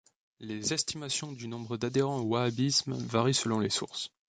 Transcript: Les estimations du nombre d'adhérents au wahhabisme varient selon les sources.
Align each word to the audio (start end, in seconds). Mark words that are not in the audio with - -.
Les 0.39 0.73
estimations 0.73 1.31
du 1.31 1.47
nombre 1.47 1.77
d'adhérents 1.77 2.17
au 2.21 2.23
wahhabisme 2.23 2.93
varient 2.95 3.35
selon 3.35 3.59
les 3.59 3.69
sources. 3.69 4.11